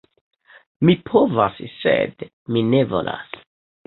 Mi 0.87 0.95
povas, 1.09 1.59
sed 1.83 2.25
mi 2.55 2.65
ne 2.71 2.81
volas. 2.95 3.37